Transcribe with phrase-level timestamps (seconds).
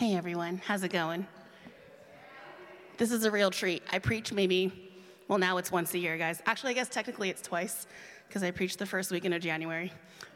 [0.00, 1.26] Hey everyone, how's it going?
[2.96, 3.82] This is a real treat.
[3.92, 4.72] I preach maybe,
[5.28, 6.40] well, now it's once a year, guys.
[6.46, 7.86] Actually, I guess technically it's twice
[8.26, 9.92] because I preach the first weekend of January.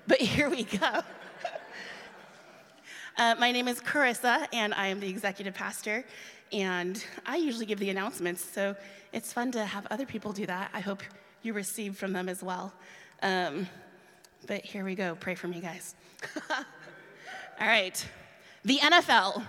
[0.07, 1.01] But here we go.
[3.17, 6.05] uh, my name is Carissa, and I am the executive pastor.
[6.53, 8.77] And I usually give the announcements, so
[9.15, 10.73] it's fun to have other people do that.
[10.75, 11.03] I hope
[11.41, 12.75] you receive from them as well.
[13.23, 13.67] Um,
[14.47, 15.15] but here we go.
[15.15, 15.95] Pray for me, guys.
[16.51, 18.07] All right.
[18.65, 19.45] The NFL.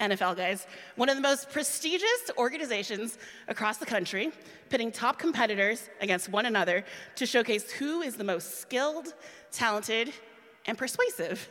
[0.00, 4.30] NFL, guys, one of the most prestigious organizations across the country,
[4.70, 6.84] pitting top competitors against one another
[7.16, 9.14] to showcase who is the most skilled,
[9.50, 10.12] talented,
[10.66, 11.48] and persuasive.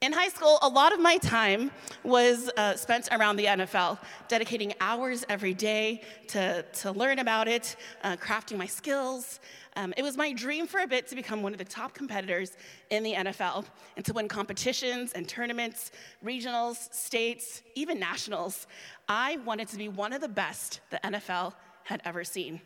[0.00, 1.70] In high school, a lot of my time
[2.02, 3.98] was uh, spent around the NFL,
[4.28, 9.40] dedicating hours every day to, to learn about it, uh, crafting my skills.
[9.76, 12.56] Um, it was my dream for a bit to become one of the top competitors
[12.90, 13.64] in the NFL
[13.96, 15.90] and to win competitions and tournaments,
[16.24, 18.66] regionals, states, even nationals.
[19.08, 22.60] I wanted to be one of the best the NFL had ever seen.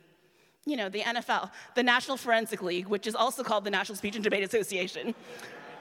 [0.66, 4.16] You know, the NFL, the National Forensic League, which is also called the National Speech
[4.16, 5.14] and Debate Association.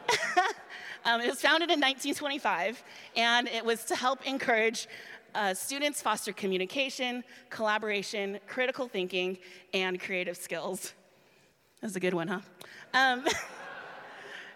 [1.05, 2.83] Um, it was founded in 1925,
[3.15, 4.87] and it was to help encourage
[5.35, 9.37] uh, students foster communication, collaboration, critical thinking,
[9.73, 10.93] and creative skills.
[11.81, 12.39] That's a good one, huh?
[12.93, 13.25] Um,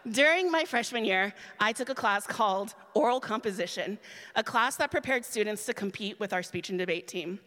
[0.09, 3.99] During my freshman year, I took a class called Oral Composition,
[4.35, 7.39] a class that prepared students to compete with our speech and debate team.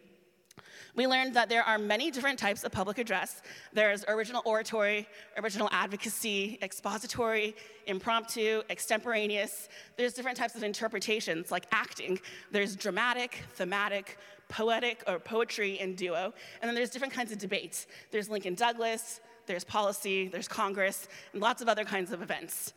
[0.95, 3.41] We learned that there are many different types of public address.
[3.73, 5.07] There's original oratory,
[5.37, 9.67] original advocacy, expository, impromptu, extemporaneous.
[9.97, 12.19] There's different types of interpretations, like acting.
[12.51, 16.33] There's dramatic, thematic, poetic, or poetry and duo.
[16.61, 17.87] And then there's different kinds of debates.
[18.11, 22.73] There's Lincoln Douglas, there's policy, there's Congress, and lots of other kinds of events.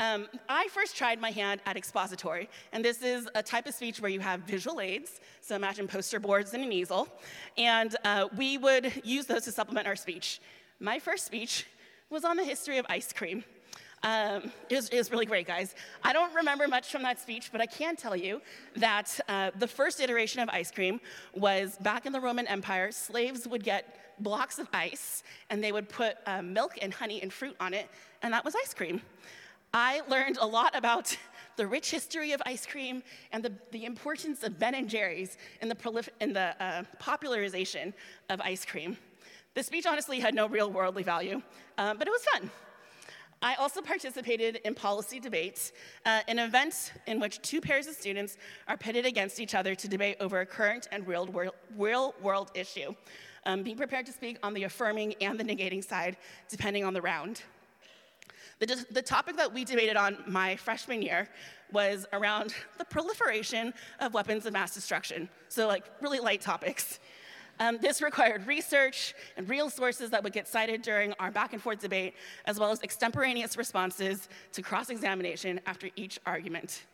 [0.00, 4.00] Um, I first tried my hand at expository, and this is a type of speech
[4.00, 7.06] where you have visual aids, so imagine poster boards and an easel,
[7.58, 10.40] and uh, we would use those to supplement our speech.
[10.80, 11.66] My first speech
[12.08, 13.44] was on the history of ice cream.
[14.02, 15.74] Um, it, was, it, was, really great, guys.
[16.02, 18.40] I don't remember much from that speech, but I can tell you
[18.76, 21.02] that uh, the first iteration of ice cream
[21.34, 25.90] was back in the Roman Empire, slaves would get blocks of ice and they would
[25.90, 27.90] put uh, milk and honey and fruit on it,
[28.22, 29.02] and that was ice cream.
[29.72, 31.16] I learned a lot about
[31.56, 35.68] the rich history of ice cream and the, the importance of Ben and Jerry's in
[35.68, 37.94] the, prolif- in the uh, popularization
[38.28, 38.96] of ice cream.
[39.54, 41.42] The speech honestly had no real worldly value,
[41.76, 42.50] uh, but it was fun.
[43.42, 45.72] I also participated in policy debates,
[46.04, 48.36] uh, an event in which two pairs of students
[48.68, 52.50] are pitted against each other to debate over a current and real world, real world
[52.54, 52.94] issue.
[53.46, 56.18] Um, being prepared to speak on the affirming and the negating side,
[56.50, 57.42] depending on the round.
[58.60, 61.28] The, the topic that we debated on my freshman year
[61.72, 65.28] was around the proliferation of weapons of mass destruction.
[65.48, 67.00] So, like, really light topics.
[67.58, 71.60] Um, this required research and real sources that would get cited during our back and
[71.60, 72.14] forth debate,
[72.46, 76.84] as well as extemporaneous responses to cross examination after each argument.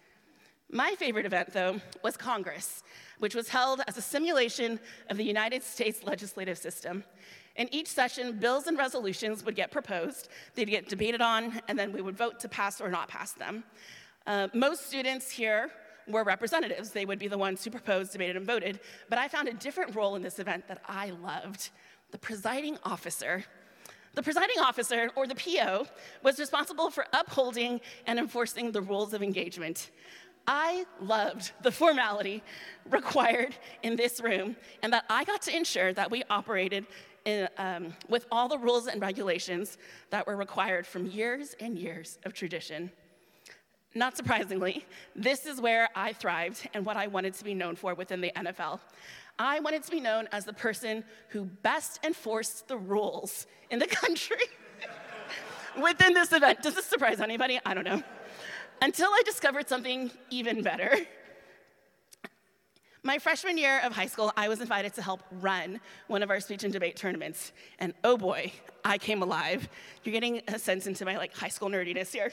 [0.71, 2.83] My favorite event, though, was Congress,
[3.19, 7.05] which was held as a simulation of the United States legislative system.
[7.57, 11.93] In each session, bills and resolutions would get proposed, they'd get debated on, and then
[11.93, 13.65] we would vote to pass or not pass them.
[14.27, 15.71] Uh, most students here
[16.07, 16.91] were representatives.
[16.91, 18.81] They would be the ones who proposed, debated, and voted.
[19.09, 21.71] But I found a different role in this event that I loved
[22.11, 23.45] the presiding officer.
[24.15, 25.87] The presiding officer, or the PO,
[26.23, 29.91] was responsible for upholding and enforcing the rules of engagement.
[30.47, 32.43] I loved the formality
[32.89, 36.87] required in this room and that I got to ensure that we operated
[37.27, 39.77] in, um, with all the rules and regulations
[40.09, 42.91] that were required from years and years of tradition.
[43.95, 47.93] Not surprisingly, this is where I thrived and what I wanted to be known for
[47.95, 48.81] within the NFL.
[49.39, 53.87] I wanted to be known as the person who best enforced the rules in the
[54.03, 54.37] country
[55.83, 56.63] within this event.
[56.63, 57.61] Does this surprise anybody?
[57.67, 58.03] I don't know
[58.83, 60.97] until I discovered something even better.
[63.07, 66.41] My freshman year of high school, I was invited to help run one of our
[66.41, 67.53] speech and debate tournaments.
[67.79, 68.53] And oh boy,
[68.85, 69.69] I came alive.
[70.03, 72.33] You're getting a sense into my like high school nerdiness here.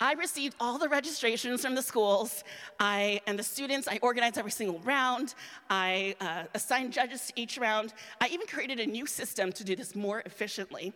[0.00, 2.44] I received all the registrations from the schools.
[2.78, 3.88] I and the students.
[3.88, 5.34] I organized every single round.
[5.70, 7.94] I uh, assigned judges to each round.
[8.20, 10.92] I even created a new system to do this more efficiently.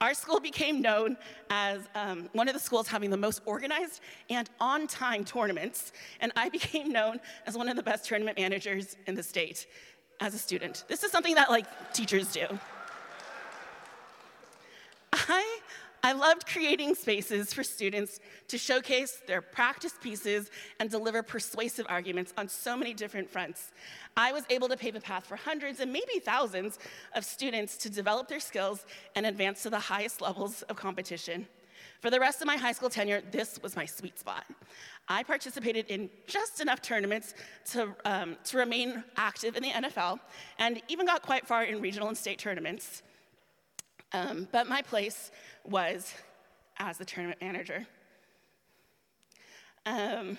[0.00, 1.16] Our school became known
[1.50, 6.48] as um, one of the schools having the most organized and on-time tournaments, and I
[6.58, 9.66] became known as one of the best tournament managers in the state
[10.20, 10.84] as a student.
[10.88, 12.46] This is something that like teachers do.
[15.12, 15.60] I
[16.02, 22.32] I loved creating spaces for students to showcase their practice pieces and deliver persuasive arguments
[22.38, 23.72] on so many different fronts.
[24.16, 26.78] I was able to pave a path for hundreds and maybe thousands
[27.14, 31.46] of students to develop their skills and advance to the highest levels of competition.
[32.00, 34.46] For the rest of my high school tenure, this was my sweet spot.
[35.08, 37.34] I participated in just enough tournaments
[37.72, 40.18] to, um, to remain active in the NFL
[40.58, 43.02] and even got quite far in regional and state tournaments.
[44.12, 45.30] Um, but my place
[45.64, 46.12] was
[46.78, 47.86] as the tournament manager.
[49.86, 50.38] Um,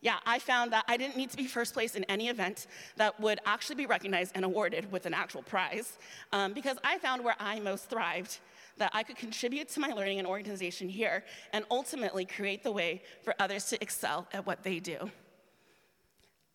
[0.00, 2.66] yeah, I found that I didn't need to be first place in any event
[2.96, 5.98] that would actually be recognized and awarded with an actual prize
[6.32, 8.38] um, because I found where I most thrived
[8.78, 13.02] that I could contribute to my learning and organization here and ultimately create the way
[13.22, 15.10] for others to excel at what they do.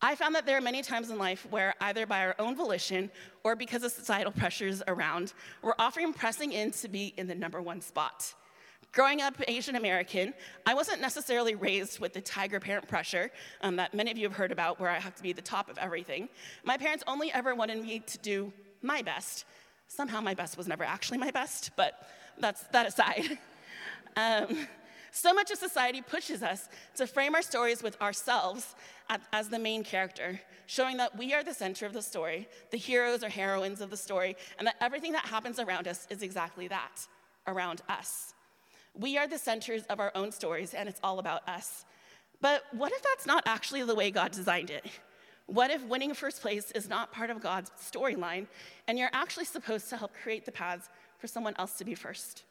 [0.03, 3.11] I found that there are many times in life where, either by our own volition
[3.43, 7.61] or because of societal pressures around, we're often pressing in to be in the number
[7.61, 8.33] one spot.
[8.93, 10.33] Growing up Asian American,
[10.65, 13.31] I wasn't necessarily raised with the tiger parent pressure
[13.61, 15.69] um, that many of you have heard about, where I have to be the top
[15.69, 16.29] of everything.
[16.63, 18.51] My parents only ever wanted me to do
[18.81, 19.45] my best.
[19.87, 22.07] Somehow, my best was never actually my best, but
[22.39, 23.37] that's that aside.
[24.17, 24.67] Um,
[25.11, 28.75] so much of society pushes us to frame our stories with ourselves
[29.33, 33.23] as the main character, showing that we are the center of the story, the heroes
[33.23, 37.05] or heroines of the story, and that everything that happens around us is exactly that
[37.47, 38.33] around us.
[38.97, 41.85] We are the centers of our own stories, and it's all about us.
[42.39, 44.85] But what if that's not actually the way God designed it?
[45.45, 48.47] What if winning first place is not part of God's storyline,
[48.87, 52.43] and you're actually supposed to help create the paths for someone else to be first?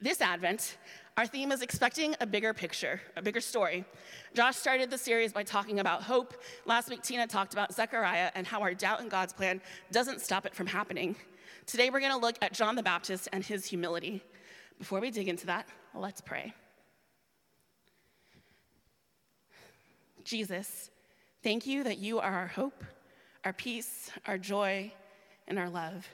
[0.00, 0.76] This Advent,
[1.16, 3.84] our theme is expecting a bigger picture, a bigger story.
[4.32, 6.40] Josh started the series by talking about hope.
[6.66, 9.60] Last week, Tina talked about Zechariah and how our doubt in God's plan
[9.90, 11.16] doesn't stop it from happening.
[11.66, 14.22] Today, we're going to look at John the Baptist and his humility.
[14.78, 16.54] Before we dig into that, let's pray.
[20.22, 20.90] Jesus,
[21.42, 22.84] thank you that you are our hope,
[23.44, 24.92] our peace, our joy,
[25.48, 26.06] and our love.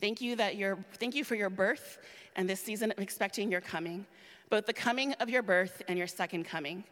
[0.00, 1.98] Thank you that you thank you for your birth
[2.36, 4.06] and this season of expecting your coming,
[4.48, 6.84] both the coming of your birth and your second coming.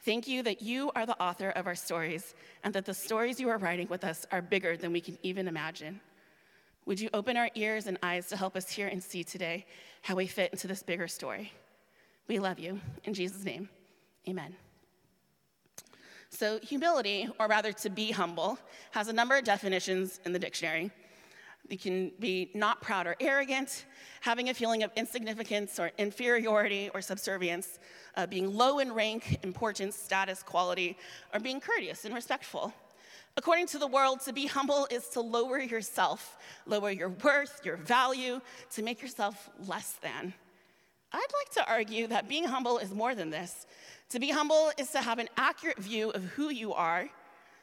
[0.00, 3.48] Thank you that you are the author of our stories and that the stories you
[3.48, 6.00] are writing with us are bigger than we can even imagine.
[6.84, 9.66] Would you open our ears and eyes to help us hear and see today
[10.02, 11.52] how we fit into this bigger story?
[12.28, 12.80] We love you.
[13.04, 13.68] In Jesus' name,
[14.28, 14.54] amen.
[16.28, 18.58] So, humility, or rather to be humble,
[18.90, 20.90] has a number of definitions in the dictionary.
[21.68, 23.86] It can be not proud or arrogant,
[24.20, 27.78] having a feeling of insignificance or inferiority or subservience,
[28.16, 30.96] uh, being low in rank, importance, status, quality,
[31.34, 32.72] or being courteous and respectful.
[33.36, 37.76] According to the world, to be humble is to lower yourself, lower your worth, your
[37.76, 38.40] value,
[38.70, 40.32] to make yourself less than.
[41.12, 43.66] I'd like to argue that being humble is more than this.
[44.10, 47.10] To be humble is to have an accurate view of who you are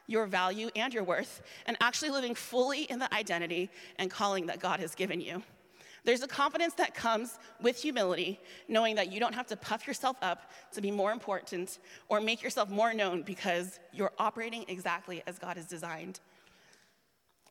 [0.07, 4.59] your value and your worth, and actually living fully in the identity and calling that
[4.59, 5.41] God has given you.
[6.05, 10.17] There's a confidence that comes with humility, knowing that you don't have to puff yourself
[10.21, 11.79] up to be more important
[12.09, 16.19] or make yourself more known because you're operating exactly as God has designed.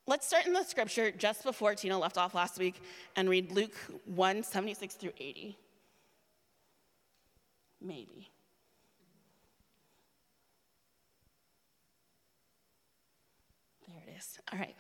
[0.06, 2.82] Let's start in the scripture just before Tina left off last week
[3.16, 5.56] and read Luke 1 76 through 80.
[7.80, 8.31] Maybe.
[14.52, 14.74] All right.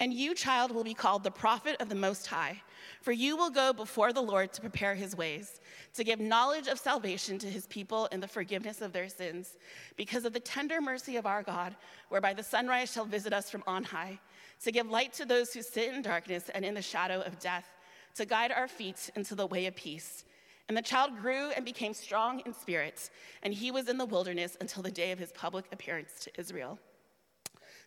[0.00, 2.62] And you, child, will be called the prophet of the Most High,
[3.02, 5.60] for you will go before the Lord to prepare his ways,
[5.92, 9.58] to give knowledge of salvation to his people and the forgiveness of their sins,
[9.96, 11.76] because of the tender mercy of our God,
[12.08, 14.18] whereby the sunrise shall visit us from on high,
[14.64, 17.68] to give light to those who sit in darkness and in the shadow of death,
[18.14, 20.24] to guide our feet into the way of peace.
[20.68, 23.10] And the child grew and became strong in spirit,
[23.42, 26.78] and he was in the wilderness until the day of his public appearance to Israel.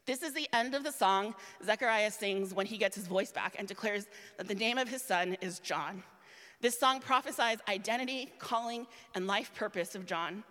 [0.05, 1.33] This is the end of the song
[1.63, 4.07] Zechariah sings when he gets his voice back and declares
[4.37, 6.03] that the name of his son is John.
[6.59, 10.43] This song prophesies identity, calling, and life purpose of John.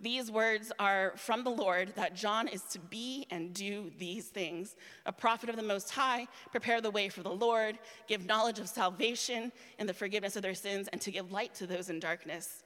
[0.00, 4.76] These words are from the Lord that John is to be and do these things
[5.06, 8.68] a prophet of the Most High, prepare the way for the Lord, give knowledge of
[8.68, 12.62] salvation and the forgiveness of their sins, and to give light to those in darkness.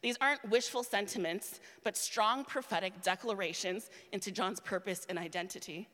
[0.00, 5.88] These aren't wishful sentiments, but strong prophetic declarations into John's purpose and identity.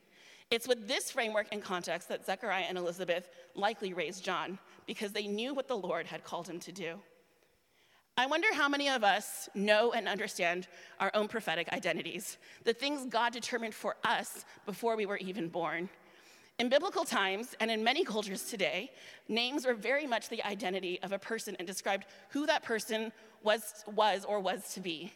[0.51, 5.25] It's with this framework and context that Zechariah and Elizabeth likely raised John, because they
[5.25, 6.99] knew what the Lord had called him to do.
[8.17, 10.67] I wonder how many of us know and understand
[10.99, 15.89] our own prophetic identities, the things God determined for us before we were even born.
[16.57, 18.91] In biblical times and in many cultures today,
[19.27, 23.11] names were very much the identity of a person and described who that person
[23.43, 25.11] was, was or was to be.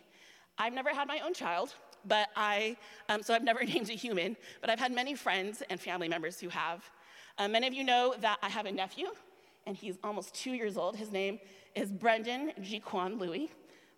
[0.57, 2.75] I've never had my own child, but I,
[3.07, 6.41] um, so I've never named a human, but I've had many friends and family members
[6.41, 6.83] who have.
[7.37, 9.07] Um, many of you know that I have a nephew,
[9.65, 10.97] and he's almost two years old.
[10.97, 11.39] His name
[11.73, 12.51] is Brendan.
[12.83, 13.49] Kwan Louis.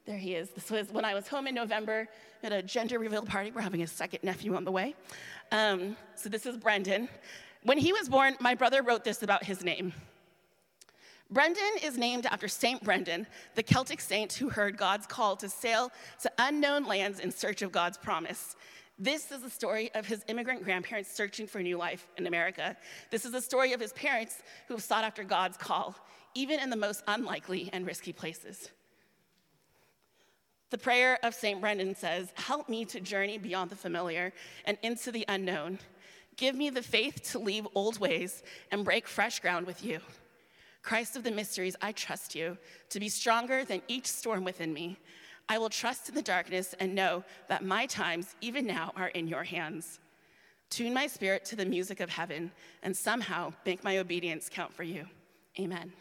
[0.06, 0.50] There he is.
[0.50, 2.08] This was when I was home in November
[2.42, 3.52] at a gender reveal party.
[3.52, 4.96] We're having a second nephew on the way.
[5.52, 7.08] Um, so this is Brendan.
[7.64, 9.94] When he was born, my brother wrote this about his name.
[11.30, 15.92] Brendan is named after Saint Brendan, the Celtic saint who heard God's call to sail
[16.24, 18.56] to unknown lands in search of God's promise.
[18.98, 22.76] This is the story of his immigrant grandparents searching for new life in America.
[23.12, 25.96] This is the story of his parents who have sought after God's call,
[26.34, 28.70] even in the most unlikely and risky places.
[30.72, 31.60] The prayer of St.
[31.60, 34.34] Brendan says, Help me to journey beyond the familiar
[34.66, 35.80] and into the unknown.
[36.38, 40.00] Give me the faith to leave old ways and break fresh ground with you.
[40.82, 42.58] Christ of the mysteries, I trust you
[42.90, 44.98] to be stronger than each storm within me.
[45.50, 49.28] I will trust in the darkness and know that my times, even now, are in
[49.28, 50.00] your hands.
[50.70, 52.50] Tune my spirit to the music of heaven
[52.82, 55.06] and somehow make my obedience count for you.
[55.60, 55.92] Amen.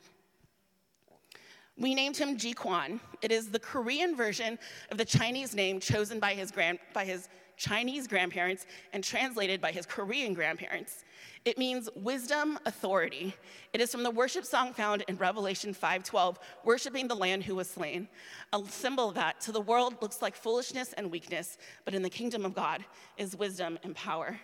[1.81, 3.01] We named him Ji Kwan.
[3.23, 4.59] It is the Korean version
[4.91, 9.73] of the Chinese name chosen by his, grand, by his Chinese grandparents and translated by
[9.73, 11.05] his Korean grandparents.
[11.47, 13.35] It means wisdom, authority.
[13.73, 17.71] It is from the worship song found in Revelation 5:12, worshiping the Lamb who was
[17.71, 18.09] slain.
[18.53, 21.57] A symbol that to the world looks like foolishness and weakness,
[21.87, 22.85] but in the kingdom of God
[23.17, 24.39] is wisdom and power.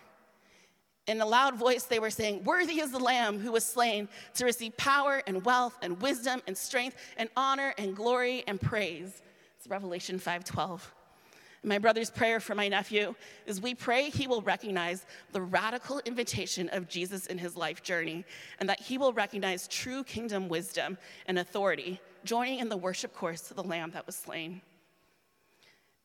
[1.06, 4.44] In a loud voice, they were saying, Worthy is the Lamb who was slain to
[4.44, 9.22] receive power and wealth and wisdom and strength and honor and glory and praise.
[9.56, 10.80] It's Revelation 5:12.
[11.62, 16.68] My brother's prayer for my nephew is we pray he will recognize the radical invitation
[16.72, 18.25] of Jesus in his life journey
[18.60, 20.96] and that he will recognize true kingdom wisdom
[21.26, 24.60] and authority, joining in the worship course to the Lamb that was slain.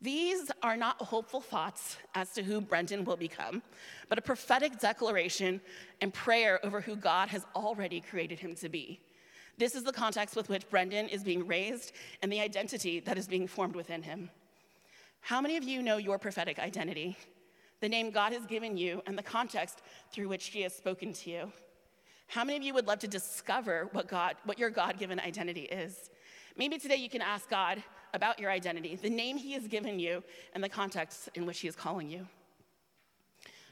[0.02, 3.62] These are not hopeful thoughts as to who Brendan will become,
[4.10, 5.62] but a prophetic declaration
[6.02, 9.00] and prayer over who God has already created him to be.
[9.60, 11.92] This is the context with which Brendan is being raised
[12.24, 14.32] and the identity that is being formed within him.
[15.20, 17.16] How many of you know your prophetic identity?
[17.80, 21.30] The name God has given you and the context through which he has spoken to
[21.30, 21.52] you.
[22.26, 26.10] How many of you would love to discover what God, what your God-given identity is?
[26.62, 27.82] Maybe today you can ask God,
[28.14, 31.68] about your identity, the name he has given you, and the context in which he
[31.68, 32.28] is calling you.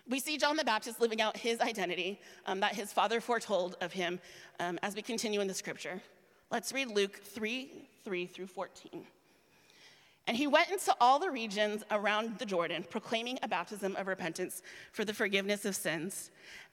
[0.07, 3.93] We see John the Baptist living out his identity um, that his father foretold of
[3.93, 4.19] him
[4.59, 6.01] um, as we continue in the scripture.
[6.49, 7.69] Let's read Luke 3
[8.03, 9.05] 3 through 14.
[10.29, 14.61] And he went into all the regions around the Jordan, proclaiming a baptism of repentance
[14.91, 16.29] for the forgiveness of sins.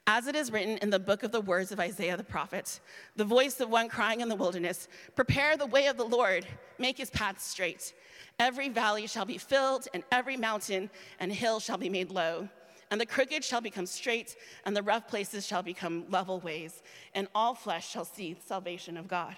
[0.06, 2.80] As it is written in the book of the words of Isaiah the prophet,
[3.16, 6.46] the voice of one crying in the wilderness, Prepare the way of the Lord,
[6.78, 7.94] make his path straight.
[8.38, 12.50] Every valley shall be filled, and every mountain and hill shall be made low.
[12.90, 14.36] And the crooked shall become straight,
[14.66, 16.82] and the rough places shall become level ways,
[17.14, 19.34] and all flesh shall see the salvation of God.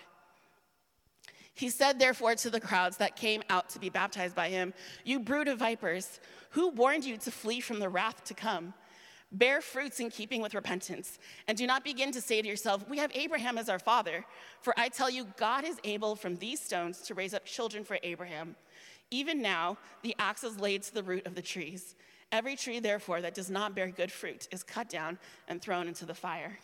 [1.59, 4.73] He said, therefore, to the crowds that came out to be baptized by him,
[5.05, 8.75] You brood of vipers, who warned you to flee from the wrath to come?
[9.33, 12.99] Bear fruits in keeping with repentance, and do not begin to say to yourself, We
[12.99, 14.25] have Abraham as our father.
[14.61, 17.99] For I tell you, God is able from these stones to raise up children for
[18.05, 18.55] Abraham.
[19.11, 21.97] Even now, the axe is laid to the root of the trees.
[22.31, 26.07] Every tree, therefore, that does not bear good fruit is cut down and thrown into
[26.07, 26.57] the fire.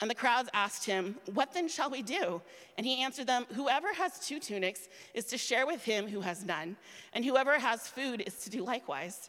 [0.00, 2.40] And the crowds asked him, What then shall we do?
[2.78, 6.44] And he answered them, Whoever has two tunics is to share with him who has
[6.44, 6.76] none,
[7.12, 9.28] and whoever has food is to do likewise.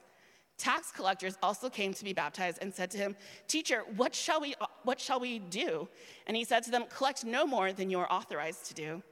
[0.58, 3.16] Tax collectors also came to be baptized and said to him,
[3.48, 5.90] Teacher, what shall we, what shall we do?
[6.28, 9.04] And he said to them, Collect no more than you are authorized to do.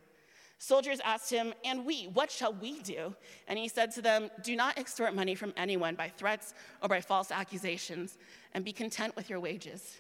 [0.60, 3.16] Soldiers asked him, And we, what shall we do?
[3.48, 7.02] And he said to them, Do not extort money from anyone by threats or by
[7.02, 8.18] false accusations,
[8.54, 9.98] and be content with your wages.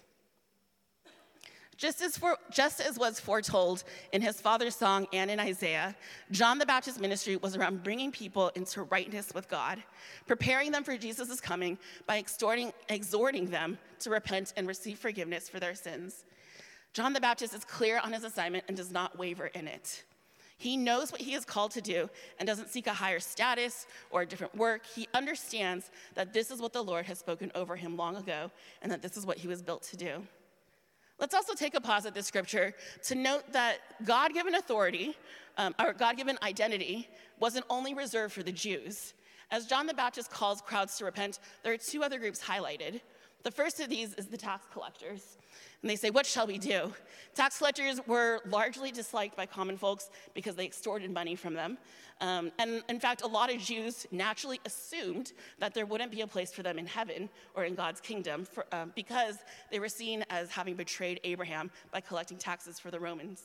[1.79, 5.95] Just as, for, just as was foretold in his father's song and in Isaiah,
[6.29, 9.81] John the Baptist's ministry was around bringing people into rightness with God,
[10.27, 15.61] preparing them for Jesus' coming by exhorting, exhorting them to repent and receive forgiveness for
[15.61, 16.25] their sins.
[16.91, 20.03] John the Baptist is clear on his assignment and does not waver in it.
[20.57, 22.09] He knows what he is called to do
[22.39, 24.85] and doesn't seek a higher status or a different work.
[24.85, 28.91] He understands that this is what the Lord has spoken over him long ago and
[28.91, 30.23] that this is what he was built to do.
[31.19, 32.73] Let's also take a pause at this scripture
[33.03, 35.17] to note that God given authority,
[35.57, 37.09] um, or God given identity,
[37.39, 39.13] wasn't only reserved for the Jews.
[39.51, 43.01] As John the Baptist calls crowds to repent, there are two other groups highlighted.
[43.43, 45.37] The first of these is the tax collectors.
[45.81, 46.93] And they say, What shall we do?
[47.35, 51.77] Tax collectors were largely disliked by common folks because they extorted money from them.
[52.21, 56.27] Um, and in fact, a lot of Jews naturally assumed that there wouldn't be a
[56.27, 59.37] place for them in heaven or in God's kingdom for, um, because
[59.71, 63.43] they were seen as having betrayed Abraham by collecting taxes for the Romans.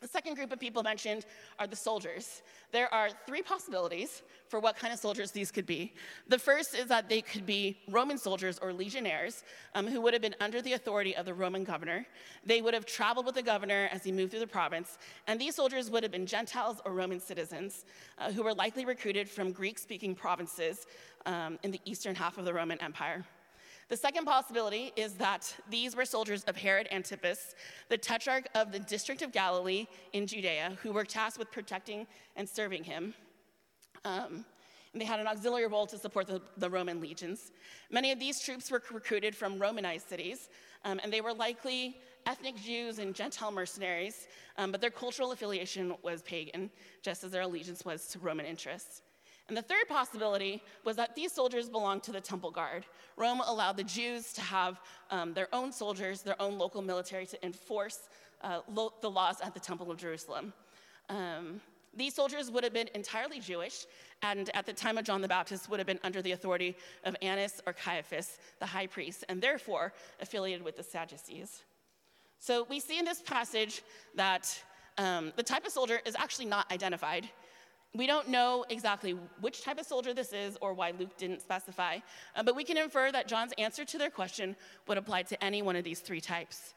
[0.00, 1.26] The second group of people mentioned
[1.58, 2.42] are the soldiers.
[2.70, 5.92] There are three possibilities for what kind of soldiers these could be.
[6.28, 9.42] The first is that they could be Roman soldiers or legionnaires
[9.74, 12.06] um, who would have been under the authority of the Roman governor.
[12.46, 15.56] They would have traveled with the governor as he moved through the province, and these
[15.56, 17.84] soldiers would have been Gentiles or Roman citizens
[18.18, 20.86] uh, who were likely recruited from Greek speaking provinces
[21.26, 23.24] um, in the eastern half of the Roman Empire.
[23.88, 27.54] The second possibility is that these were soldiers of Herod Antipas,
[27.88, 32.46] the tetrarch of the district of Galilee in Judea, who were tasked with protecting and
[32.46, 33.14] serving him.
[34.04, 34.44] Um,
[34.92, 37.50] and they had an auxiliary role to support the, the, Roman legions.
[37.90, 40.50] Many of these troops were recruited from Romanized cities,
[40.84, 44.28] um, and they were likely ethnic Jews and Gentile mercenaries,
[44.58, 46.70] um, but their cultural affiliation was pagan,
[47.02, 49.02] just as their allegiance was to Roman interests.
[49.48, 52.84] And the third possibility was that these soldiers belonged to the temple guard.
[53.16, 57.44] Rome allowed the Jews to have um, their own soldiers, their own local military to
[57.44, 58.08] enforce
[58.42, 60.52] uh, lo- the laws at the Temple of Jerusalem.
[61.08, 61.60] Um,
[61.96, 63.86] these soldiers would have been entirely Jewish,
[64.22, 67.16] and at the time of John the Baptist, would have been under the authority of
[67.22, 71.62] Annas or Caiaphas, the high priest, and therefore affiliated with the Sadducees.
[72.38, 73.82] So we see in this passage
[74.14, 74.62] that
[74.98, 77.28] um, the type of soldier is actually not identified.
[77.94, 81.98] We don't know exactly which type of soldier this is or why Luke didn't specify,
[82.36, 85.62] uh, but we can infer that John's answer to their question would apply to any
[85.62, 86.74] one of these three types.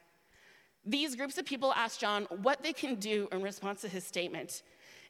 [0.84, 4.62] These groups of people asked John what they can do in response to his statement.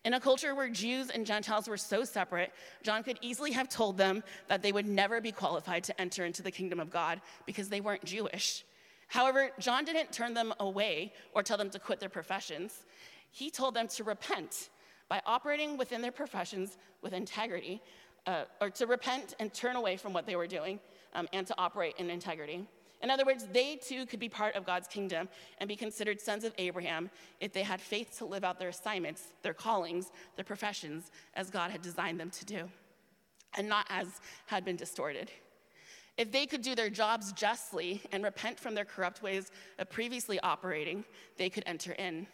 [0.04, 3.96] In a culture where Jews and Gentiles were so separate, John could easily have told
[3.96, 7.68] them that they would never be qualified to enter into the kingdom of God because
[7.68, 8.64] they weren't Jewish.
[9.06, 12.84] However, John didn't turn them away or tell them to quit their professions.
[13.30, 14.70] He told them to repent
[15.12, 17.82] by operating within their professions with integrity,
[18.26, 20.80] uh, or to repent and turn away from what they were doing
[21.12, 22.66] um, and to operate in integrity.
[23.02, 26.44] In other words, they too could be part of God's kingdom and be considered sons
[26.44, 31.10] of Abraham if they had faith to live out their assignments, their callings, their professions
[31.34, 32.70] as God had designed them to do,
[33.58, 34.06] and not as
[34.46, 35.30] had been distorted.
[36.16, 40.40] If they could do their jobs justly and repent from their corrupt ways of previously
[40.40, 41.04] operating,
[41.36, 42.26] they could enter in.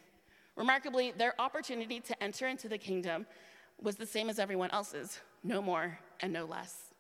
[0.58, 3.26] Remarkably, their opportunity to enter into the kingdom
[3.80, 6.92] was the same as everyone else's no more and no less.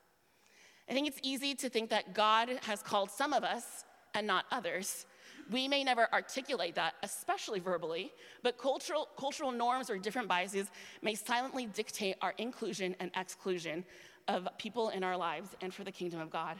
[0.88, 4.44] I think it's easy to think that God has called some of us and not
[4.52, 5.06] others.
[5.50, 8.12] We may never articulate that, especially verbally,
[8.44, 10.68] but cultural, cultural norms or different biases
[11.02, 13.84] may silently dictate our inclusion and exclusion
[14.28, 16.58] of people in our lives and for the kingdom of God.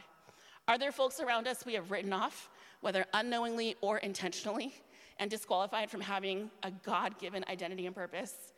[0.67, 2.49] Are there folks around us we have written off,
[2.81, 4.73] whether unknowingly or intentionally?
[5.19, 8.53] And disqualified from having a God given identity and purpose?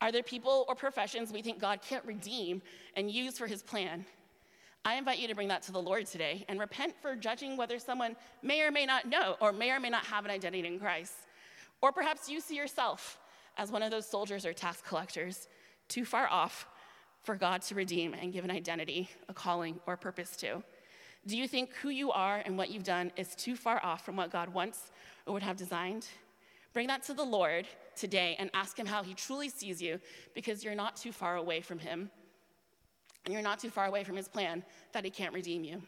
[0.00, 2.62] Are there people or professions we think God can't redeem
[2.96, 4.04] and use for his plan?
[4.84, 7.78] I invite you to bring that to the Lord today and repent for judging whether
[7.78, 10.78] someone may or may not know or may or may not have an identity in
[10.78, 11.14] Christ.
[11.80, 13.18] Or perhaps you see yourself
[13.56, 15.48] as one of those soldiers or tax collectors
[15.88, 16.68] too far off
[17.22, 20.62] for God to redeem and give an identity, a calling, or a purpose to.
[21.26, 24.16] Do you think who you are and what you've done is too far off from
[24.16, 24.90] what God wants
[25.26, 26.06] or would have designed?
[26.72, 30.00] Bring that to the Lord today and ask Him how He truly sees you
[30.34, 32.10] because you're not too far away from Him.
[33.24, 35.82] And you're not too far away from His plan that He can't redeem you.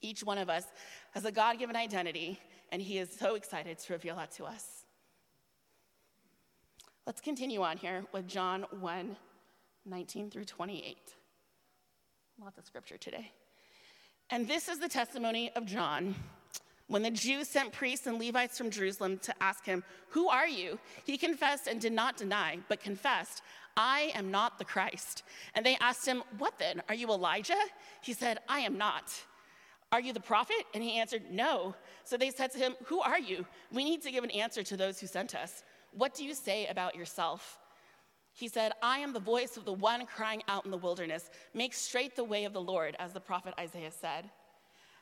[0.00, 0.64] Each one of us
[1.12, 2.40] has a God given identity,
[2.72, 4.84] and He is so excited to reveal that to us.
[7.06, 9.16] Let's continue on here with John 1
[9.86, 10.98] 19 through 28.
[12.40, 13.32] Lots of scripture today.
[14.30, 16.14] And this is the testimony of John.
[16.88, 20.78] When the Jews sent priests and Levites from Jerusalem to ask him, Who are you?
[21.04, 23.42] He confessed and did not deny, but confessed,
[23.76, 25.22] I am not the Christ.
[25.54, 26.82] And they asked him, What then?
[26.88, 27.54] Are you Elijah?
[28.00, 29.12] He said, I am not.
[29.92, 30.64] Are you the prophet?
[30.74, 31.74] And he answered, No.
[32.04, 33.46] So they said to him, Who are you?
[33.72, 35.62] We need to give an answer to those who sent us.
[35.92, 37.58] What do you say about yourself?
[38.32, 41.74] He said, I am the voice of the one crying out in the wilderness, make
[41.74, 44.30] straight the way of the Lord, as the prophet Isaiah said.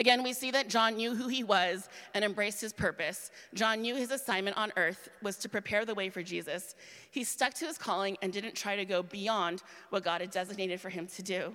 [0.00, 3.30] Again, we see that John knew who he was and embraced his purpose.
[3.54, 6.74] John knew his assignment on earth was to prepare the way for Jesus.
[7.10, 10.80] He stuck to his calling and didn't try to go beyond what God had designated
[10.80, 11.54] for him to do.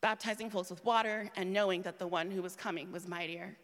[0.00, 3.56] Baptizing folks with water and knowing that the one who was coming was mightier.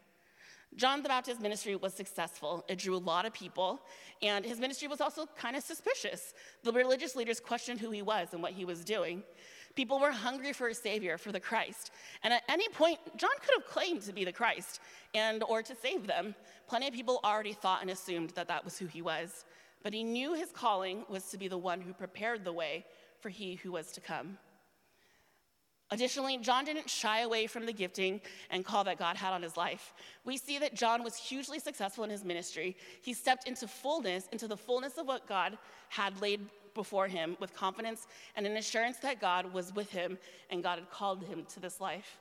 [0.76, 2.64] John the Baptist's ministry was successful.
[2.68, 3.81] It drew a lot of people,
[4.22, 6.33] and his ministry was also kind of suspicious.
[6.62, 9.24] The religious leaders questioned who he was and what he was doing.
[9.76, 11.92] People were hungry for a savior, for the Christ.
[12.22, 14.80] And at any point, John could have claimed to be the Christ
[15.14, 16.35] and or to save them.
[16.68, 19.44] Plenty of people already thought and assumed that that was who he was.
[19.83, 22.85] But he knew his calling was to be the one who prepared the way
[23.20, 24.38] for he who was to come.
[25.92, 29.56] Additionally, John didn't shy away from the gifting and call that God had on his
[29.56, 29.92] life.
[30.24, 32.76] We see that John was hugely successful in his ministry.
[33.02, 36.40] He stepped into fullness, into the fullness of what God had laid
[36.74, 38.06] before him with confidence
[38.37, 40.18] and an assurance that God was with him
[40.50, 42.18] and God had called him to this life.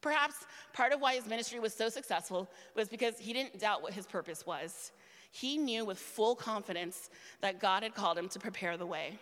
[0.00, 3.92] Perhaps part of why his ministry was so successful was because he didn't doubt what
[3.92, 4.92] his purpose was.
[5.30, 9.18] He knew with full confidence that God had called him to prepare the way,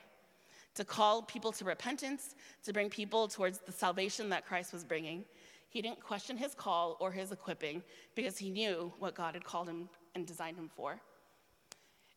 [0.75, 5.25] to call people to repentance, to bring people towards the salvation that Christ was bringing.
[5.69, 7.83] He didn't question his call or his equipping
[8.15, 11.01] because he knew what God had called him and designed him for.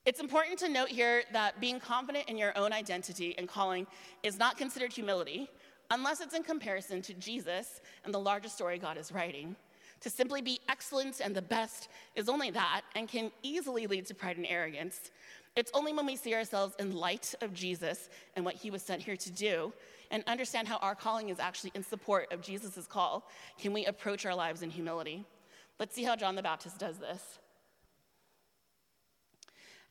[0.04, 3.86] It's important to note here that being confident in your own identity and calling
[4.24, 5.48] is not considered humility
[5.92, 9.56] unless it's in comparison to Jesus and the larger story God is writing.
[10.00, 14.16] To simply be excellent and the best is only that and can easily lead to
[14.16, 15.12] pride and arrogance.
[15.56, 19.04] It's only when we see ourselves in light of Jesus and what he was sent
[19.04, 19.72] here to do
[20.10, 24.26] and understand how our calling is actually in support of Jesus' call can we approach
[24.26, 25.26] our lives in humility.
[25.78, 27.38] Let's see how John the Baptist does this.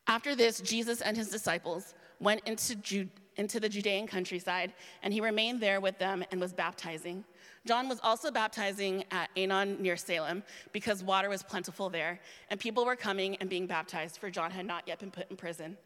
[0.06, 5.60] After this, Jesus and his disciples went into, into the Judean countryside, and he remained
[5.60, 7.24] there with them and was baptizing.
[7.66, 12.84] John was also baptizing at Aenon near Salem because water was plentiful there, and people
[12.84, 15.76] were coming and being baptized, for John had not yet been put in prison.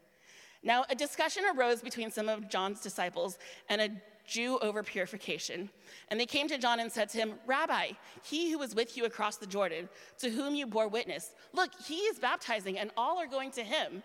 [0.63, 3.91] Now, a discussion arose between some of John's disciples and a
[4.27, 5.71] Jew over purification.
[6.09, 9.05] And they came to John and said to him, Rabbi, he who was with you
[9.05, 13.27] across the Jordan, to whom you bore witness, look, he is baptizing, and all are
[13.27, 14.03] going to him.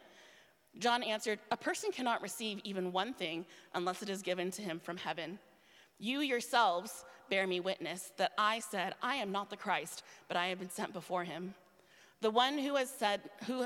[0.77, 4.79] John answered, A person cannot receive even one thing unless it is given to him
[4.79, 5.39] from heaven.
[5.97, 10.47] You yourselves bear me witness that I said, I am not the Christ, but I
[10.47, 11.53] have been sent before him.
[12.21, 13.65] The one who has said, who,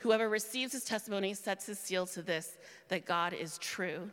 [0.00, 2.56] Whoever receives his testimony sets his seal to this
[2.88, 4.10] that God is true.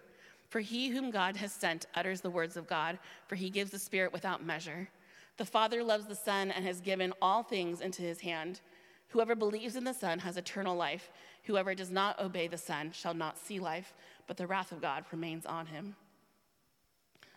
[0.49, 3.79] For he whom God has sent utters the words of God, for he gives the
[3.79, 4.89] Spirit without measure.
[5.37, 8.61] The Father loves the Son and has given all things into his hand.
[9.09, 11.09] Whoever believes in the Son has eternal life.
[11.43, 13.93] Whoever does not obey the Son shall not see life,
[14.25, 15.95] but the wrath of God remains on him.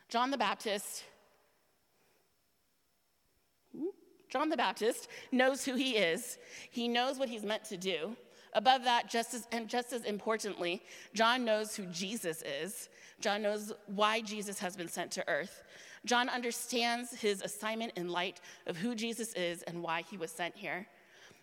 [0.08, 1.04] John the Baptist.
[4.28, 6.38] John the Baptist knows who he is.
[6.70, 8.16] He knows what he's meant to do.
[8.54, 10.82] Above that, just as, and just as importantly,
[11.14, 12.88] John knows who Jesus is.
[13.20, 15.62] John knows why Jesus has been sent to earth.
[16.04, 20.56] John understands his assignment in light of who Jesus is and why he was sent
[20.56, 20.86] here.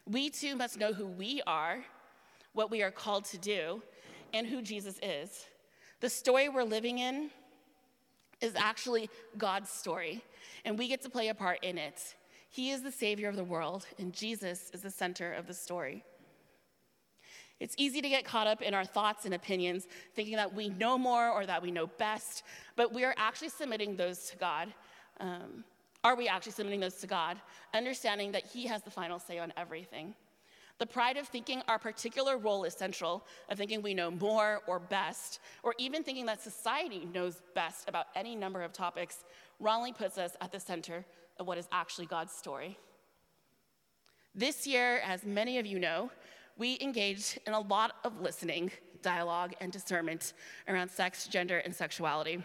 [0.05, 1.83] We too must know who we are,
[2.53, 3.81] what we are called to do,
[4.33, 5.45] and who Jesus is.
[5.99, 7.29] The story we're living in
[8.41, 10.23] is actually God's story,
[10.65, 12.15] and we get to play a part in it.
[12.49, 16.03] He is the Savior of the world, and Jesus is the center of the story.
[17.59, 20.97] It's easy to get caught up in our thoughts and opinions, thinking that we know
[20.97, 22.43] more or that we know best,
[22.75, 24.73] but we are actually submitting those to God.
[25.19, 25.63] Um,
[26.03, 27.37] are we actually submitting those to God,
[27.73, 30.13] understanding that He has the final say on everything?
[30.77, 34.79] The pride of thinking our particular role is central, of thinking we know more or
[34.79, 39.25] best, or even thinking that society knows best about any number of topics,
[39.59, 41.03] wrongly puts us at the center
[41.39, 42.77] of what is actually God's story.
[44.35, 46.11] This year, as many of you know,
[46.57, 50.33] we engaged in a lot of listening, dialogue, and discernment
[50.67, 52.41] around sex, gender, and sexuality.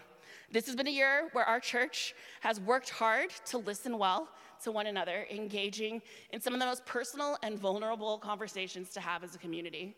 [0.51, 4.29] This has been a year where our church has worked hard to listen well
[4.65, 9.25] to one another, engaging in some of the most personal and vulnerable conversations to have
[9.25, 9.97] as a community.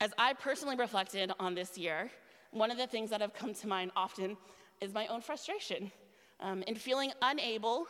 [0.00, 2.10] As I personally reflected on this year,
[2.50, 4.36] one of the things that have come to mind often
[4.80, 5.92] is my own frustration
[6.40, 7.86] um, in feeling unable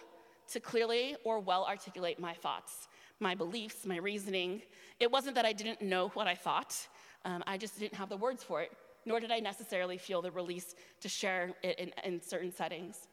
[0.53, 2.89] to clearly or well articulate my thoughts,
[3.21, 4.63] my beliefs, my reasoning.
[5.01, 6.75] It wasn't that I didn't know what I thought,
[7.25, 8.73] um, I just didn't have the words for it,
[9.05, 13.09] nor did I necessarily feel the release to share it in, in certain settings.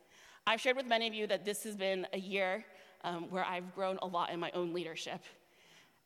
[0.48, 2.64] I've shared with many of you that this has been a year
[3.04, 5.22] um, where I've grown a lot in my own leadership.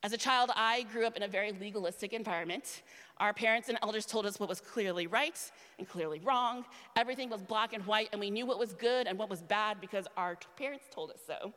[0.01, 2.83] As a child, I grew up in a very legalistic environment.
[3.17, 5.37] Our parents and elders told us what was clearly right
[5.77, 6.63] and clearly wrong.
[6.95, 9.81] Everything was black and white, and we knew what was good and what was bad
[9.81, 11.53] because our parents told us so.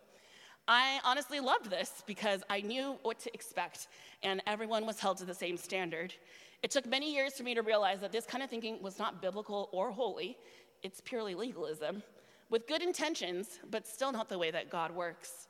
[0.68, 3.88] I honestly loved this because I knew what to expect,
[4.22, 6.14] and everyone was held to the same standard.
[6.62, 9.20] It took many years for me to realize that this kind of thinking was not
[9.20, 10.36] biblical or holy,
[10.82, 12.02] it's purely legalism,
[12.48, 15.48] with good intentions, but still not the way that God works.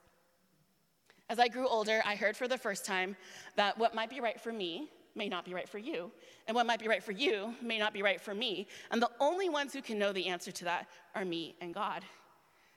[1.29, 3.17] As I grew older, I heard for the first time
[3.57, 6.11] that what might be right for me may not be right for you,
[6.49, 8.67] and what might be right for you may not be right for me.
[8.91, 12.03] And the only ones who can know the answer to that are me and God.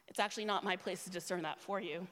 [0.09, 2.05] It's actually not my place to discern that for you.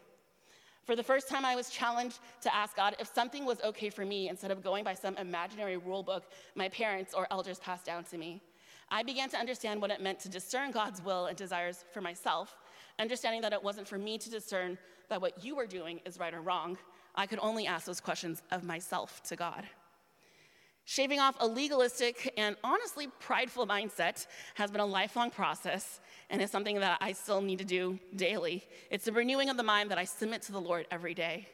[0.83, 4.05] For the first time, I was challenged to ask God if something was okay for
[4.05, 8.03] me instead of going by some imaginary rule book my parents or elders passed down
[8.05, 8.41] to me.
[8.89, 12.57] I began to understand what it meant to discern God's will and desires for myself,
[12.99, 14.77] understanding that it wasn't for me to discern
[15.09, 16.77] that what you were doing is right or wrong.
[17.15, 19.63] I could only ask those questions of myself to God.
[20.85, 26.51] Shaving off a legalistic and honestly prideful mindset has been a lifelong process and is
[26.51, 28.63] something that I still need to do daily.
[28.91, 31.47] It's the renewing of the mind that I submit to the Lord every day.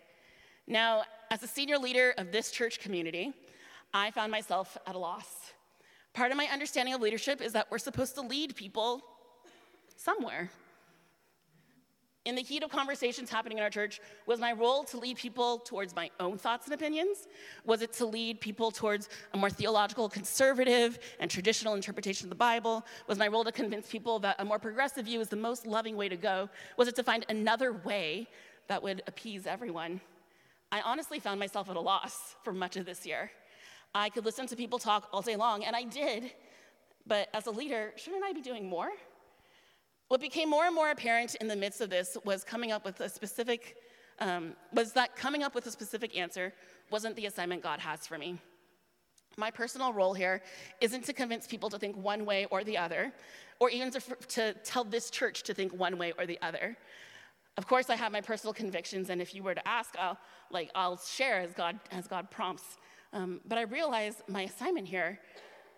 [0.66, 3.34] Now, as a senior leader of this church community,
[3.94, 5.54] I found myself at a loss.
[6.14, 9.02] Part of my understanding of leadership is that we're supposed to lead people
[9.96, 10.50] somewhere
[12.26, 15.60] in the heat of conversations happening in our church, was my role to lead people
[15.60, 17.28] towards my own thoughts and opinions?
[17.66, 22.36] Was it to lead people towards a more theological, conservative, and traditional interpretation of the
[22.36, 22.86] Bible?
[23.08, 25.96] Was my role to convince people that a more progressive view is the most loving
[25.96, 26.50] way to go?
[26.78, 28.28] Was it to find another way
[28.68, 30.02] that would appease everyone?
[30.72, 33.32] I honestly found myself at a loss for much of this year.
[33.96, 36.32] I could listen to people talk all day long, and I did,
[37.08, 38.90] but as a leader, shouldn't I be doing more?
[40.10, 43.00] What became more and more apparent in the midst of this was coming up with
[43.00, 43.78] a specific,
[44.18, 46.52] um, was that coming up with a specific answer
[46.90, 48.40] wasn't the assignment God has for me.
[49.38, 50.42] My personal role here
[50.82, 53.14] isn't to convince people to think one way or the other,
[53.60, 56.76] or even to, to tell this church to think one way or the other.
[57.58, 60.18] Of course, I have my personal convictions, and if you were to ask, I'll,
[60.50, 62.80] like, I'll share as God, as God prompts.
[63.14, 65.20] Um, but I realize my assignment here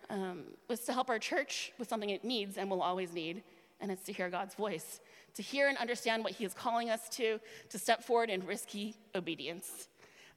[0.08, 3.42] um, was to help our church with something it needs and will always need,
[3.82, 5.00] and it's to hear God's voice,
[5.34, 8.94] to hear and understand what He is calling us to, to step forward in risky
[9.14, 9.88] obedience.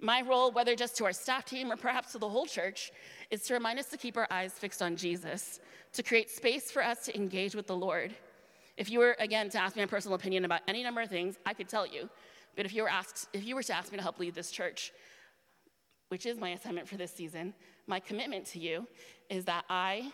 [0.02, 2.92] My role, whether just to our staff team or perhaps to the whole church,
[3.30, 5.62] is to remind us to keep our eyes fixed on Jesus,
[5.94, 8.14] to create space for us to engage with the Lord.
[8.76, 11.38] If you were, again, to ask me my personal opinion about any number of things,
[11.46, 12.10] I could tell you.
[12.58, 14.52] But if you were asked, if you were to ask me to help lead this
[14.52, 14.92] church,
[16.10, 17.54] which is my assignment for this season,
[17.88, 18.88] my commitment to you
[19.30, 20.12] is that I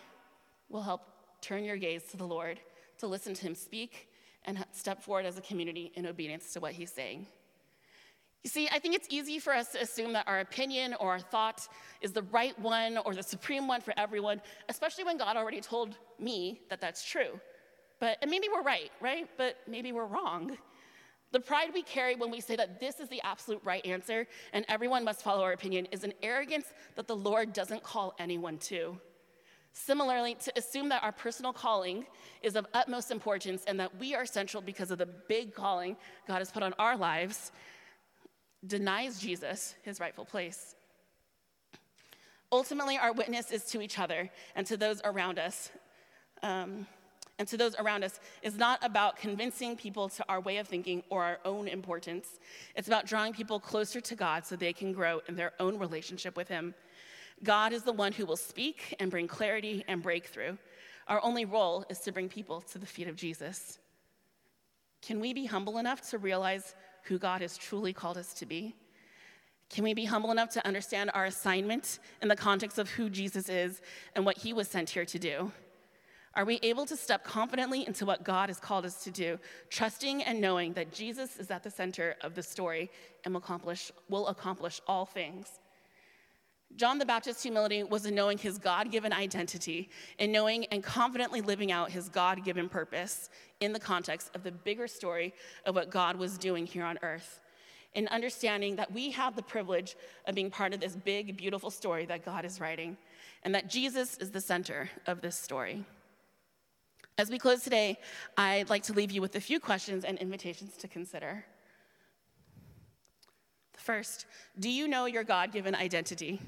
[0.68, 1.02] will help
[1.40, 2.60] turn your gaze to the Lord
[3.02, 4.08] to listen to him speak
[4.44, 7.26] and step forward as a community in obedience to what he's saying.
[8.44, 11.18] You see, I think it's easy for us to assume that our opinion or our
[11.18, 11.66] thought
[12.00, 15.96] is the right one or the supreme one for everyone, especially when God already told
[16.20, 17.40] me that that's true.
[17.98, 19.28] But and maybe we're right, right?
[19.36, 20.56] But maybe we're wrong.
[21.32, 24.64] The pride we carry when we say that this is the absolute right answer and
[24.68, 28.96] everyone must follow our opinion is an arrogance that the Lord doesn't call anyone to.
[29.72, 32.04] Similarly, to assume that our personal calling
[32.42, 35.96] is of utmost importance and that we are central because of the big calling
[36.28, 37.52] God has put on our lives
[38.66, 40.74] denies Jesus his rightful place.
[42.50, 45.70] Ultimately, our witness is to each other and to those around us.
[46.42, 46.86] Um,
[47.38, 51.02] and to those around us is not about convincing people to our way of thinking
[51.08, 52.38] or our own importance.
[52.76, 56.36] It's about drawing people closer to God so they can grow in their own relationship
[56.36, 56.74] with Him
[57.44, 60.56] God is the one who will speak and bring clarity and breakthrough.
[61.08, 63.78] Our only role is to bring people to the feet of Jesus.
[65.00, 66.74] Can we be humble enough to realize
[67.04, 68.76] who God has truly called us to be?
[69.68, 73.48] Can we be humble enough to understand our assignment in the context of who Jesus
[73.48, 73.80] is
[74.14, 75.50] and what he was sent here to do?
[76.34, 80.22] Are we able to step confidently into what God has called us to do, trusting
[80.22, 82.90] and knowing that Jesus is at the center of the story
[83.24, 85.58] and will accomplish, will accomplish all things?
[86.76, 91.40] John the Baptist's humility was in knowing his God given identity, in knowing and confidently
[91.40, 93.28] living out his God given purpose
[93.60, 95.34] in the context of the bigger story
[95.66, 97.40] of what God was doing here on earth,
[97.94, 102.06] in understanding that we have the privilege of being part of this big, beautiful story
[102.06, 102.96] that God is writing,
[103.44, 105.84] and that Jesus is the center of this story.
[107.18, 107.98] As we close today,
[108.38, 111.44] I'd like to leave you with a few questions and invitations to consider.
[113.76, 114.26] First,
[114.58, 116.40] do you know your God given identity?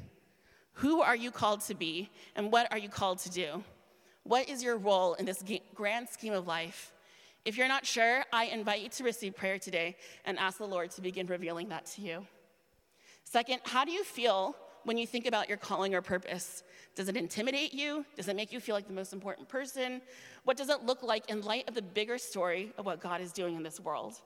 [0.74, 3.62] Who are you called to be, and what are you called to do?
[4.24, 5.42] What is your role in this
[5.74, 6.92] grand scheme of life?
[7.44, 10.90] If you're not sure, I invite you to receive prayer today and ask the Lord
[10.92, 12.26] to begin revealing that to you.
[13.24, 16.62] Second, how do you feel when you think about your calling or purpose?
[16.94, 18.04] Does it intimidate you?
[18.16, 20.00] Does it make you feel like the most important person?
[20.44, 23.32] What does it look like in light of the bigger story of what God is
[23.32, 24.20] doing in this world?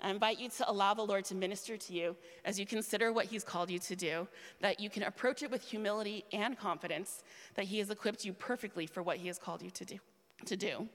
[0.00, 3.26] I invite you to allow the Lord to minister to you as you consider what
[3.26, 4.28] He's called you to do,
[4.60, 7.22] that you can approach it with humility and confidence
[7.54, 9.98] that He has equipped you perfectly for what He has called you to do.
[10.44, 10.88] To do.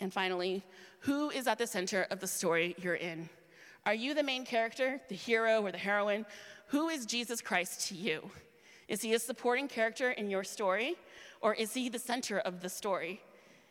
[0.00, 0.64] And finally,
[1.00, 3.28] who is at the center of the story you're in?
[3.86, 6.26] Are you the main character, the hero, or the heroine?
[6.68, 8.30] Who is Jesus Christ to you?
[8.88, 10.96] Is he a supporting character in your story,
[11.40, 13.20] or is he the center of the story?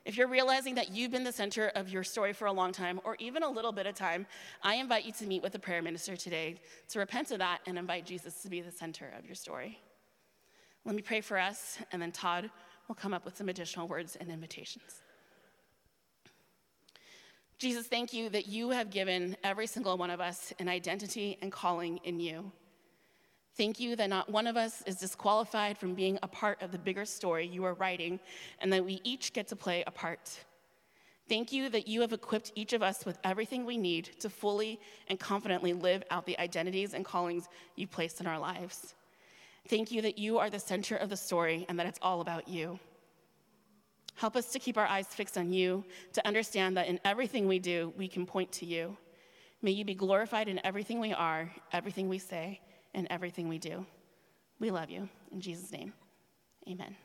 [0.03, 2.99] If you're realizing that you've been the center of your story for a long time,
[3.03, 4.25] or even a little bit of time,
[4.63, 6.55] I invite you to meet with a prayer minister today
[6.89, 9.79] to repent of that and invite Jesus to be the center of your story.
[10.85, 12.49] Let me pray for us, and then Todd
[12.87, 15.01] will come up with some additional words and invitations.
[17.59, 21.51] Jesus, thank you that you have given every single one of us an identity and
[21.51, 22.51] calling in you.
[23.57, 26.77] Thank you that not one of us is disqualified from being a part of the
[26.77, 28.19] bigger story you are writing,
[28.59, 30.39] and that we each get to play a part.
[31.27, 34.79] Thank you that you have equipped each of us with everything we need to fully
[35.07, 38.95] and confidently live out the identities and callings you placed in our lives.
[39.67, 42.47] Thank you that you are the center of the story and that it's all about
[42.47, 42.79] you.
[44.15, 47.59] Help us to keep our eyes fixed on you, to understand that in everything we
[47.59, 48.97] do, we can point to you.
[49.61, 52.59] May you be glorified in everything we are, everything we say,
[52.93, 53.85] in everything we do.
[54.59, 55.09] We love you.
[55.31, 55.93] In Jesus' name,
[56.67, 56.95] amen.